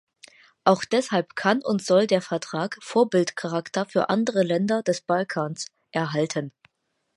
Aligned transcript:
Auch 0.63 0.83
deshalb 0.83 1.35
kann 1.35 1.61
und 1.61 1.83
soll 1.85 2.07
der 2.07 2.23
Vertrag 2.23 2.79
Vorbildcharakter 2.81 3.85
für 3.85 4.09
andere 4.09 4.41
Länder 4.41 4.81
des 4.81 5.01
Balkans 5.01 5.67
erhalten. 5.91 6.51